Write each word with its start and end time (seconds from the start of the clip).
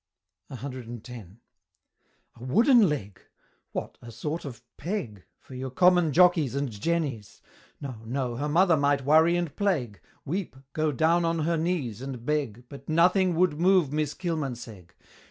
CX. 0.49 1.27
A 2.35 2.43
wooden 2.43 2.89
leg! 2.89 3.21
what, 3.71 3.99
a 4.01 4.11
sort 4.11 4.45
of 4.45 4.63
peg, 4.75 5.25
For 5.37 5.53
your 5.53 5.69
common 5.69 6.11
Jockeys 6.11 6.55
and 6.55 6.71
Jennies! 6.71 7.39
No, 7.79 7.97
no, 8.07 8.35
her 8.37 8.49
mother 8.49 8.75
might 8.75 9.05
worry 9.05 9.35
and 9.35 9.55
plague 9.55 10.01
Weep, 10.25 10.55
go 10.73 10.91
down 10.91 11.23
on 11.23 11.41
her 11.43 11.55
knees, 11.55 12.01
and 12.01 12.25
beg, 12.25 12.67
But 12.67 12.89
nothing 12.89 13.35
would 13.35 13.59
move 13.59 13.93
Miss 13.93 14.15
Kilmansegg! 14.15 14.89